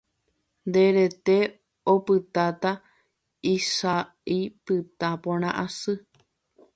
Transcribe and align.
nde 0.67 0.83
rete 0.95 1.37
opytáta 1.93 2.71
isa'y 3.55 4.39
pytã 4.65 5.09
porã 5.23 5.49
asy. 5.65 5.93